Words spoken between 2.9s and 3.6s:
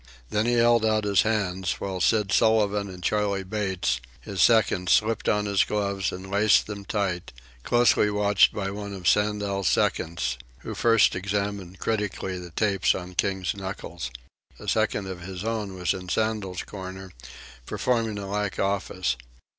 Charley